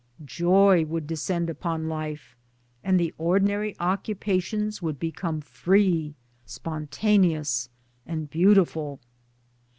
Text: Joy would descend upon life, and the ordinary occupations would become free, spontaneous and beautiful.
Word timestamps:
Joy 0.25 0.83
would 0.85 1.05
descend 1.05 1.47
upon 1.47 1.87
life, 1.87 2.35
and 2.83 2.99
the 2.99 3.13
ordinary 3.19 3.75
occupations 3.79 4.81
would 4.81 4.97
become 4.99 5.41
free, 5.41 6.15
spontaneous 6.43 7.69
and 8.07 8.27
beautiful. 8.27 8.99